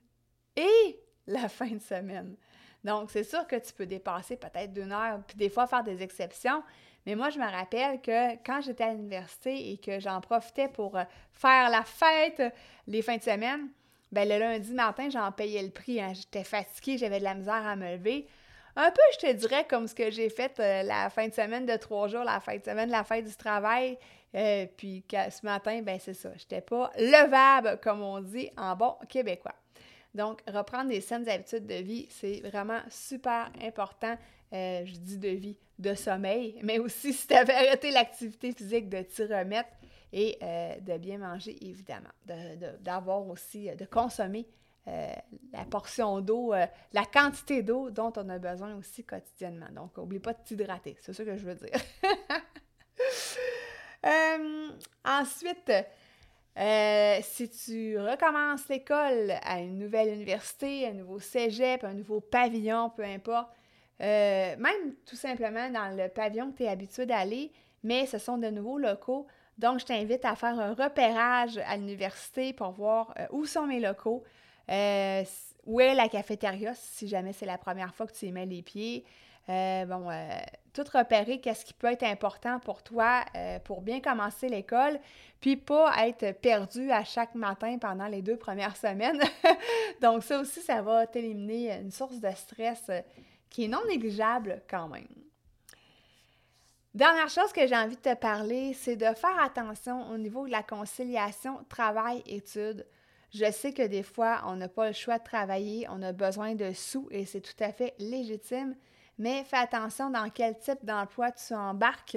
et 0.56 1.00
la 1.26 1.48
fin 1.48 1.70
de 1.70 1.80
semaine. 1.80 2.36
Donc, 2.84 3.10
c'est 3.10 3.24
sûr 3.24 3.46
que 3.46 3.56
tu 3.56 3.72
peux 3.72 3.86
dépasser 3.86 4.36
peut-être 4.36 4.72
d'une 4.72 4.92
heure, 4.92 5.20
puis 5.26 5.36
des 5.36 5.50
fois 5.50 5.66
faire 5.66 5.82
des 5.82 6.02
exceptions. 6.02 6.62
Mais 7.04 7.14
moi, 7.14 7.30
je 7.30 7.38
me 7.38 7.50
rappelle 7.50 8.00
que 8.00 8.34
quand 8.44 8.60
j'étais 8.60 8.84
à 8.84 8.92
l'université 8.92 9.72
et 9.72 9.78
que 9.78 10.00
j'en 10.00 10.20
profitais 10.20 10.68
pour 10.68 10.96
euh, 10.96 11.04
faire 11.32 11.70
la 11.70 11.82
fête 11.82 12.42
les 12.86 13.02
fins 13.02 13.16
de 13.16 13.22
semaine, 13.22 13.68
ben 14.16 14.26
le 14.26 14.38
lundi 14.38 14.72
matin, 14.72 15.10
j'en 15.10 15.30
payais 15.30 15.62
le 15.62 15.68
prix. 15.68 16.00
Hein. 16.00 16.14
J'étais 16.14 16.42
fatiguée, 16.42 16.96
j'avais 16.96 17.18
de 17.18 17.24
la 17.24 17.34
misère 17.34 17.66
à 17.66 17.76
me 17.76 17.96
lever. 17.96 18.26
Un 18.74 18.90
peu, 18.90 19.02
je 19.12 19.26
te 19.26 19.32
dirais, 19.34 19.66
comme 19.68 19.86
ce 19.86 19.94
que 19.94 20.10
j'ai 20.10 20.30
fait 20.30 20.58
euh, 20.58 20.82
la 20.84 21.10
fin 21.10 21.28
de 21.28 21.34
semaine 21.34 21.66
de 21.66 21.76
trois 21.76 22.08
jours, 22.08 22.24
la 22.24 22.40
fin 22.40 22.56
de 22.56 22.64
semaine, 22.64 22.88
la 22.88 23.04
fête 23.04 23.26
du 23.26 23.36
travail. 23.36 23.98
Euh, 24.34 24.64
puis 24.74 25.04
ce 25.10 25.44
matin, 25.44 25.82
ben 25.82 25.98
c'est 26.00 26.14
ça. 26.14 26.30
J'étais 26.38 26.62
pas 26.62 26.90
levable, 26.98 27.78
comme 27.82 28.00
on 28.00 28.20
dit 28.20 28.50
en 28.56 28.74
bon 28.74 28.94
québécois. 29.06 29.54
Donc, 30.14 30.40
reprendre 30.46 30.88
des 30.88 31.02
saines 31.02 31.28
habitudes 31.28 31.66
de 31.66 31.74
vie, 31.74 32.06
c'est 32.08 32.40
vraiment 32.40 32.80
super 32.88 33.50
important. 33.62 34.16
Euh, 34.54 34.80
je 34.86 34.92
dis 34.92 35.18
de 35.18 35.28
vie, 35.28 35.58
de 35.78 35.94
sommeil, 35.94 36.58
mais 36.62 36.78
aussi 36.78 37.12
si 37.12 37.26
tu 37.26 37.34
avais 37.34 37.52
arrêté 37.52 37.90
l'activité 37.90 38.52
physique, 38.52 38.88
de 38.88 39.02
t'y 39.02 39.24
remettre 39.24 39.68
et 40.12 40.38
euh, 40.42 40.78
de 40.80 40.98
bien 40.98 41.18
manger, 41.18 41.56
évidemment. 41.64 42.10
D'avoir 42.80 43.26
aussi, 43.28 43.74
de 43.74 43.84
consommer 43.84 44.46
euh, 44.88 45.12
la 45.52 45.64
portion 45.64 46.20
d'eau, 46.20 46.54
la 46.92 47.04
quantité 47.04 47.62
d'eau 47.62 47.90
dont 47.90 48.12
on 48.16 48.28
a 48.28 48.38
besoin 48.38 48.76
aussi 48.76 49.04
quotidiennement. 49.04 49.68
Donc, 49.74 49.96
n'oublie 49.96 50.20
pas 50.20 50.32
de 50.32 50.38
t'hydrater, 50.44 50.96
c'est 51.00 51.12
ça 51.12 51.24
que 51.24 51.36
je 51.36 51.44
veux 51.44 51.54
dire. 51.54 51.80
ensuite, 55.04 55.72
euh, 56.58 57.18
si 57.22 57.50
tu 57.50 57.98
recommences 57.98 58.66
l'école 58.68 59.32
à 59.42 59.60
une 59.60 59.78
nouvelle 59.78 60.14
université, 60.14 60.86
un 60.88 60.94
nouveau 60.94 61.20
cégep, 61.20 61.84
un 61.84 61.92
nouveau 61.92 62.20
pavillon, 62.20 62.90
peu 62.90 63.04
importe, 63.04 63.50
euh, 64.00 64.56
même 64.56 64.94
tout 65.04 65.16
simplement 65.16 65.68
dans 65.70 65.94
le 65.94 66.08
pavillon 66.08 66.52
que 66.52 66.58
tu 66.58 66.62
es 66.64 66.68
habitué 66.68 67.04
d'aller, 67.04 67.52
mais 67.82 68.06
ce 68.06 68.16
sont 68.18 68.38
de 68.38 68.48
nouveaux 68.48 68.78
locaux. 68.78 69.26
Donc, 69.58 69.80
je 69.80 69.86
t'invite 69.86 70.24
à 70.24 70.36
faire 70.36 70.58
un 70.58 70.74
repérage 70.74 71.58
à 71.58 71.76
l'université 71.76 72.52
pour 72.52 72.70
voir 72.72 73.14
euh, 73.18 73.26
où 73.30 73.46
sont 73.46 73.66
mes 73.66 73.80
locaux, 73.80 74.22
où 74.68 75.80
est 75.80 75.94
la 75.94 76.08
cafétéria, 76.08 76.74
si 76.74 77.08
jamais 77.08 77.32
c'est 77.32 77.46
la 77.46 77.58
première 77.58 77.94
fois 77.94 78.06
que 78.06 78.12
tu 78.12 78.26
y 78.26 78.32
mets 78.32 78.46
les 78.46 78.62
pieds. 78.62 79.04
bon, 79.48 80.10
tout 80.76 80.84
repérer 80.92 81.40
qu'est-ce 81.40 81.64
qui 81.64 81.72
peut 81.72 81.90
être 81.90 82.02
important 82.02 82.60
pour 82.60 82.82
toi 82.82 83.24
euh, 83.34 83.58
pour 83.60 83.80
bien 83.80 84.00
commencer 84.00 84.48
l'école, 84.48 85.00
puis 85.40 85.56
pas 85.56 86.06
être 86.06 86.32
perdu 86.32 86.90
à 86.90 87.02
chaque 87.02 87.34
matin 87.34 87.78
pendant 87.78 88.06
les 88.06 88.20
deux 88.20 88.36
premières 88.36 88.76
semaines. 88.76 89.20
Donc 90.02 90.22
ça 90.22 90.38
aussi, 90.38 90.60
ça 90.60 90.82
va 90.82 91.06
t'éliminer 91.06 91.80
une 91.80 91.90
source 91.90 92.20
de 92.20 92.30
stress 92.30 92.82
euh, 92.90 93.00
qui 93.48 93.64
est 93.64 93.68
non 93.68 93.84
négligeable 93.88 94.62
quand 94.68 94.88
même. 94.88 95.25
Dernière 96.96 97.28
chose 97.28 97.52
que 97.52 97.66
j'ai 97.66 97.76
envie 97.76 97.96
de 97.96 98.00
te 98.00 98.14
parler, 98.14 98.72
c'est 98.72 98.96
de 98.96 99.04
faire 99.04 99.38
attention 99.38 100.10
au 100.12 100.16
niveau 100.16 100.46
de 100.46 100.50
la 100.50 100.62
conciliation 100.62 101.60
travail-études. 101.68 102.86
Je 103.34 103.52
sais 103.52 103.74
que 103.74 103.86
des 103.86 104.02
fois, 104.02 104.40
on 104.46 104.56
n'a 104.56 104.70
pas 104.70 104.86
le 104.86 104.94
choix 104.94 105.18
de 105.18 105.24
travailler, 105.24 105.86
on 105.90 106.00
a 106.00 106.12
besoin 106.12 106.54
de 106.54 106.72
sous 106.72 107.06
et 107.10 107.26
c'est 107.26 107.42
tout 107.42 107.62
à 107.62 107.70
fait 107.70 107.92
légitime, 107.98 108.74
mais 109.18 109.44
fais 109.44 109.58
attention 109.58 110.08
dans 110.08 110.30
quel 110.30 110.58
type 110.58 110.86
d'emploi 110.86 111.32
tu 111.32 111.52
embarques 111.52 112.16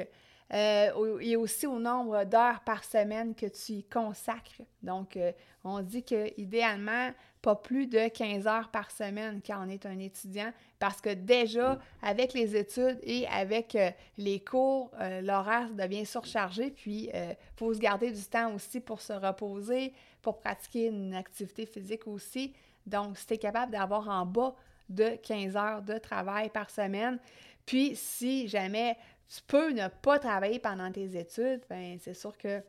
euh, 0.53 1.19
et 1.19 1.35
aussi 1.35 1.67
au 1.67 1.79
nombre 1.79 2.23
d'heures 2.23 2.61
par 2.61 2.83
semaine 2.83 3.35
que 3.35 3.45
tu 3.45 3.73
y 3.73 3.83
consacres. 3.83 4.61
Donc, 4.81 5.15
euh, 5.15 5.31
on 5.63 5.81
dit 5.81 6.03
que 6.03 6.33
idéalement, 6.39 7.11
pas 7.41 7.55
plus 7.55 7.87
de 7.87 8.07
15 8.07 8.47
heures 8.47 8.69
par 8.69 8.91
semaine 8.91 9.41
quand 9.45 9.63
on 9.65 9.69
est 9.69 9.85
un 9.85 9.99
étudiant, 9.99 10.51
parce 10.79 10.99
que 11.01 11.13
déjà, 11.13 11.79
avec 12.01 12.33
les 12.33 12.55
études 12.55 12.99
et 13.03 13.27
avec 13.27 13.75
euh, 13.75 13.91
les 14.17 14.39
cours, 14.39 14.91
l'horaire 15.21 15.69
devient 15.69 16.05
surchargé, 16.05 16.71
puis 16.71 17.09
il 17.13 17.35
faut 17.55 17.73
se 17.73 17.79
garder 17.79 18.11
du 18.11 18.23
temps 18.23 18.53
aussi 18.53 18.79
pour 18.79 19.01
se 19.01 19.13
reposer, 19.13 19.93
pour 20.21 20.39
pratiquer 20.39 20.87
une 20.87 21.13
activité 21.13 21.65
physique 21.65 22.07
aussi. 22.07 22.53
Donc, 22.85 23.17
si 23.17 23.25
tu 23.25 23.33
es 23.35 23.37
capable 23.37 23.71
d'avoir 23.71 24.09
en 24.09 24.25
bas 24.25 24.55
de 24.89 25.15
15 25.21 25.55
heures 25.55 25.81
de 25.81 25.97
travail 25.97 26.49
par 26.49 26.69
semaine. 26.69 27.19
Puis, 27.65 27.95
si 27.95 28.47
jamais 28.47 28.97
tu 29.29 29.41
peux 29.47 29.71
ne 29.71 29.87
pas 29.87 30.19
travailler 30.19 30.59
pendant 30.59 30.91
tes 30.91 31.17
études, 31.17 31.61
ben 31.69 31.97
c'est 32.01 32.13
sûr 32.13 32.37
que 32.37 32.61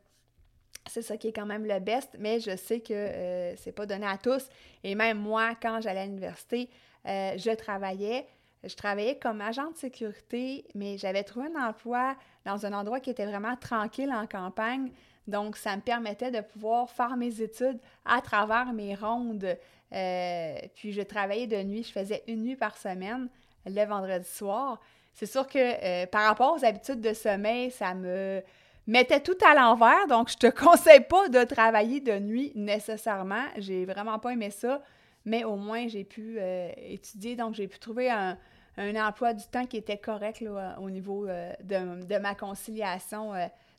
c'est 0.86 1.02
ça 1.02 1.16
qui 1.16 1.28
est 1.28 1.32
quand 1.32 1.46
même 1.46 1.66
le 1.66 1.78
best, 1.78 2.16
mais 2.18 2.40
je 2.40 2.56
sais 2.56 2.80
que 2.80 2.92
euh, 2.92 3.56
c'est 3.56 3.72
pas 3.72 3.86
donné 3.86 4.06
à 4.06 4.18
tous. 4.18 4.48
Et 4.82 4.94
même 4.94 5.18
moi, 5.18 5.54
quand 5.60 5.80
j'allais 5.80 6.00
à 6.00 6.06
l'université, 6.06 6.68
euh, 7.06 7.32
je 7.36 7.50
travaillais. 7.50 8.26
Je 8.62 8.74
travaillais 8.74 9.18
comme 9.18 9.40
agent 9.40 9.70
de 9.70 9.76
sécurité, 9.76 10.66
mais 10.74 10.98
j'avais 10.98 11.22
trouvé 11.22 11.46
un 11.54 11.68
emploi 11.68 12.14
dans 12.44 12.66
un 12.66 12.72
endroit 12.74 13.00
qui 13.00 13.08
était 13.08 13.24
vraiment 13.24 13.56
tranquille 13.56 14.12
en 14.12 14.26
campagne. 14.26 14.90
Donc, 15.26 15.56
ça 15.56 15.76
me 15.76 15.80
permettait 15.80 16.30
de 16.30 16.40
pouvoir 16.40 16.90
faire 16.90 17.16
mes 17.16 17.40
études 17.40 17.78
à 18.04 18.20
travers 18.20 18.72
mes 18.74 18.94
rondes. 18.94 19.56
Euh, 19.92 20.58
puis, 20.74 20.92
je 20.92 21.00
travaillais 21.00 21.46
de 21.46 21.62
nuit. 21.62 21.84
Je 21.84 21.92
faisais 21.92 22.22
une 22.26 22.42
nuit 22.42 22.56
par 22.56 22.76
semaine, 22.76 23.28
le 23.64 23.84
vendredi 23.86 24.28
soir. 24.28 24.78
C'est 25.12 25.26
sûr 25.26 25.46
que 25.46 25.58
euh, 25.58 26.06
par 26.06 26.26
rapport 26.26 26.56
aux 26.56 26.64
habitudes 26.64 27.00
de 27.00 27.12
sommeil, 27.12 27.70
ça 27.70 27.94
me 27.94 28.42
mettait 28.86 29.20
tout 29.20 29.36
à 29.46 29.54
l'envers. 29.54 30.06
Donc, 30.08 30.30
je 30.30 30.36
te 30.36 30.46
conseille 30.64 31.00
pas 31.00 31.28
de 31.28 31.44
travailler 31.44 32.00
de 32.00 32.18
nuit 32.18 32.52
nécessairement. 32.54 33.44
J'ai 33.58 33.84
vraiment 33.84 34.18
pas 34.18 34.30
aimé 34.30 34.50
ça. 34.50 34.82
Mais 35.24 35.44
au 35.44 35.56
moins, 35.56 35.86
j'ai 35.88 36.04
pu 36.04 36.36
euh, 36.38 36.70
étudier. 36.76 37.36
Donc, 37.36 37.54
j'ai 37.54 37.68
pu 37.68 37.78
trouver 37.78 38.10
un, 38.10 38.36
emploi 38.78 39.34
du 39.34 39.44
temps 39.44 39.66
qui 39.66 39.76
était 39.76 39.98
correct 39.98 40.42
au 40.80 40.88
niveau 40.88 41.26
de, 41.26 42.02
de, 42.04 42.18
ma 42.18 42.34
conciliation 42.34 43.32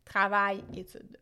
travail-études. 0.05 1.17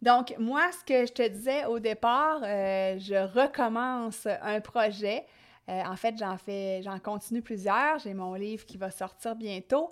Donc, 0.00 0.34
moi, 0.38 0.62
ce 0.72 0.84
que 0.84 1.06
je 1.06 1.12
te 1.12 1.26
disais 1.28 1.64
au 1.64 1.80
départ, 1.80 2.40
euh, 2.44 2.98
je 2.98 3.14
recommence 3.14 4.26
un 4.42 4.60
projet. 4.60 5.24
Euh, 5.68 5.82
en 5.84 5.96
fait, 5.96 6.16
j'en 6.18 6.36
fais, 6.36 6.82
j'en 6.82 6.98
continue 6.98 7.42
plusieurs. 7.42 7.98
J'ai 7.98 8.14
mon 8.14 8.34
livre 8.34 8.64
qui 8.64 8.76
va 8.76 8.90
sortir 8.90 9.36
bientôt. 9.36 9.90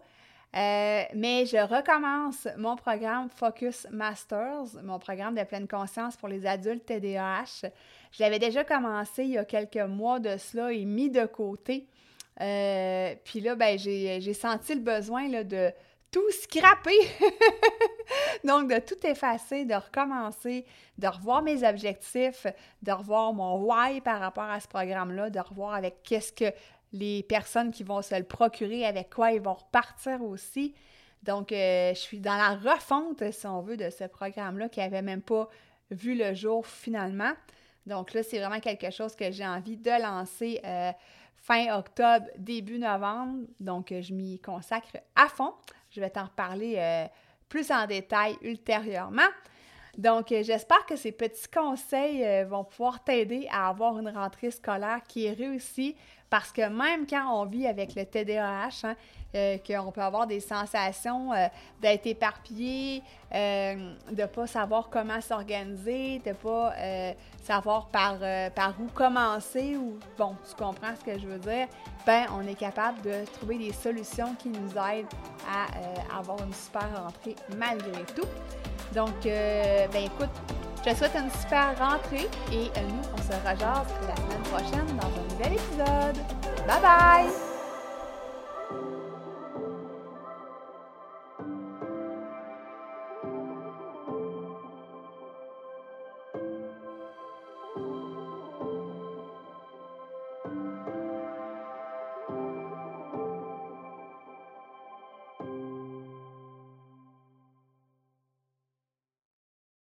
Euh, 0.55 1.03
mais 1.15 1.45
je 1.45 1.59
recommence 1.59 2.49
mon 2.57 2.77
programme 2.77 3.29
Focus 3.29 3.87
Masters, 3.91 4.83
mon 4.83 4.99
programme 4.99 5.35
de 5.35 5.43
pleine 5.43 5.69
conscience 5.69 6.17
pour 6.17 6.29
les 6.29 6.47
adultes 6.47 6.87
TDAH. 6.87 7.69
Je 8.13 8.23
l'avais 8.23 8.39
déjà 8.39 8.65
commencé 8.65 9.25
il 9.25 9.33
y 9.33 9.39
a 9.39 9.45
quelques 9.45 9.77
mois 9.77 10.19
de 10.19 10.37
cela 10.39 10.73
et 10.73 10.85
mis 10.87 11.11
de 11.11 11.27
côté. 11.27 11.87
puis 12.39 13.41
là, 13.41 13.55
ben, 13.55 13.79
j'ai 13.79 14.35
senti 14.35 14.75
le 14.75 14.81
besoin 14.81 15.29
là, 15.29 15.45
de, 15.45 15.71
tout 16.11 16.31
scraper. 16.31 16.99
Donc, 18.45 18.71
de 18.71 18.79
tout 18.79 19.07
effacer, 19.07 19.65
de 19.65 19.75
recommencer, 19.75 20.65
de 20.99 21.09
revoir 21.09 21.43
mes 21.43 21.69
objectifs, 21.69 22.47
de 22.83 22.93
revoir 22.93 23.33
mon 23.33 23.63
why 23.63 24.01
par 24.01 24.21
rapport 24.21 24.45
à 24.45 24.61
ce 24.61 24.69
programme-là, 24.69 25.31
de 25.31 25.41
revoir 25.41 25.75
avec 25.75 26.03
qu'est-ce 26.03 26.33
que 26.33 26.53
les 26.93 27.23
personnes 27.23 27.71
qui 27.71 27.85
vont 27.85 28.03
se 28.03 28.15
le 28.15 28.25
procurer, 28.25 28.87
avec 28.87 29.11
quoi 29.13 29.33
ils 29.33 29.41
vont 29.41 29.55
repartir 29.55 30.23
aussi. 30.23 30.75
Donc, 31.23 31.53
euh, 31.53 31.93
je 31.93 31.99
suis 31.99 32.21
dans 32.21 32.37
la 32.37 32.55
refonte, 32.55 33.31
si 33.33 33.47
on 33.47 33.61
veut, 33.61 33.77
de 33.77 33.91
ce 33.91 34.05
programme-là 34.05 34.69
qui 34.69 34.81
n'avait 34.81 35.03
même 35.03 35.23
pas 35.23 35.49
vu 35.91 36.17
le 36.17 36.35
jour 36.35 36.67
finalement. 36.67 37.33
Donc 37.87 38.15
là, 38.15 38.23
c'est 38.23 38.39
vraiment 38.39 38.61
quelque 38.61 38.91
chose 38.91 39.15
que 39.15 39.31
j'ai 39.31 39.47
envie 39.47 39.77
de 39.77 40.03
lancer 40.03 40.61
euh, 40.65 40.93
fin 41.47 41.79
octobre, 41.79 42.27
début 42.37 42.79
novembre. 42.79 43.47
Donc, 43.61 43.95
je 44.01 44.13
m'y 44.13 44.41
consacre 44.41 44.97
à 45.15 45.29
fond. 45.29 45.55
Je 45.91 46.01
vais 46.01 46.11
t'en 46.11 46.25
reparler 46.25 46.75
euh, 46.77 47.07
plus 47.49 47.71
en 47.71 47.87
détail 47.87 48.37
ultérieurement. 48.43 49.29
Donc, 49.97 50.33
euh, 50.33 50.43
j'espère 50.43 50.85
que 50.87 50.97
ces 50.97 51.13
petits 51.13 51.49
conseils 51.49 52.25
euh, 52.25 52.45
vont 52.45 52.65
pouvoir 52.65 53.03
t'aider 53.03 53.47
à 53.51 53.69
avoir 53.69 53.99
une 53.99 54.09
rentrée 54.09 54.51
scolaire 54.51 55.01
qui 55.09 55.27
est 55.27 55.33
réussie 55.33 55.97
parce 56.31 56.53
que 56.53 56.69
même 56.69 57.07
quand 57.07 57.41
on 57.41 57.45
vit 57.45 57.67
avec 57.67 57.95
le 57.95 58.05
TDAH, 58.05 58.85
hein, 58.85 58.97
euh, 59.35 59.59
qu'on 59.59 59.93
peut 59.93 60.01
avoir 60.01 60.27
des 60.27 60.41
sensations 60.41 61.33
euh, 61.33 61.49
d'être 61.83 62.07
éparpillé, 62.07 63.03
euh, 63.35 63.93
de 64.11 64.23
ne 64.23 64.27
pas 64.27 64.47
savoir 64.47 64.89
comment 64.89 65.21
s'organiser, 65.21 66.21
de 66.21 66.31
ne 66.31 66.35
pas 66.35 66.73
savoir 67.43 67.89
par, 67.89 68.19
par 68.55 68.75
où 68.81 68.87
commencer, 68.95 69.77
ou 69.77 69.99
bon, 70.17 70.37
tu 70.49 70.55
comprends 70.55 70.95
ce 70.99 71.05
que 71.05 71.19
je 71.19 71.27
veux 71.27 71.39
dire, 71.39 71.67
ben 72.07 72.27
on 72.33 72.47
est 72.47 72.55
capable 72.55 73.03
de 73.03 73.25
trouver 73.35 73.59
des 73.59 73.73
solutions 73.73 74.35
qui 74.39 74.49
nous 74.49 74.71
aident 74.71 75.07
à 75.49 76.19
avoir 76.19 76.39
une 76.43 76.55
super 76.55 76.89
rentrée 77.03 77.37
malgré 77.59 78.05
tout. 78.15 78.29
Donc, 78.95 79.15
ben 79.23 80.05
écoute, 80.05 80.31
je 80.85 80.91
te 80.91 80.97
souhaite 80.97 81.15
une 81.15 81.31
super 81.41 81.75
rentrée 81.79 82.29
et 82.53 82.71
nous, 82.81 83.03
on 83.13 83.19
se 83.19 83.37
rejase 83.39 83.89
la 84.09 84.17
semaine 84.17 84.43
prochaine 84.45 84.97
dans 84.97 85.09
un 85.09 85.35
nouvel 85.35 85.53
épisode. 85.55 86.17
Bye 86.67 86.81
bye! 86.81 87.46